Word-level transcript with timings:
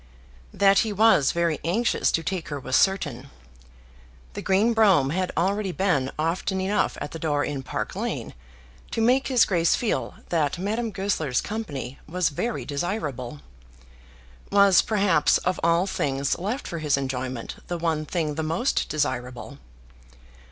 That 0.51 0.79
he 0.79 0.91
was 0.91 1.31
very 1.31 1.59
anxious 1.63 2.11
to 2.13 2.23
take 2.23 2.49
her 2.49 2.59
was 2.59 2.75
certain. 2.75 3.29
The 4.33 4.41
green 4.41 4.73
brougham 4.73 5.11
had 5.11 5.31
already 5.37 5.71
been 5.71 6.09
often 6.17 6.59
enough 6.59 6.97
at 6.99 7.11
the 7.11 7.19
door 7.19 7.45
in 7.45 7.61
Park 7.61 7.95
Lane 7.95 8.33
to 8.89 8.99
make 8.99 9.27
his 9.27 9.45
Grace 9.45 9.75
feel 9.75 10.15
that 10.29 10.57
Madame 10.57 10.89
Goesler's 10.91 11.39
company 11.39 11.99
was 12.07 12.29
very 12.29 12.65
desirable, 12.65 13.41
was, 14.51 14.81
perhaps, 14.81 15.37
of 15.37 15.59
all 15.63 15.85
things 15.85 16.35
left 16.39 16.67
for 16.67 16.79
his 16.79 16.97
enjoyment, 16.97 17.57
the 17.67 17.77
one 17.77 18.03
thing 18.03 18.33
the 18.33 18.41
most 18.41 18.89
desirable. 18.89 19.59